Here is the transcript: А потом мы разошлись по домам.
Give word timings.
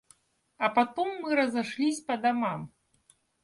А 0.57 0.67
потом 0.69 1.21
мы 1.21 1.35
разошлись 1.35 2.01
по 2.01 2.17
домам. 2.17 2.71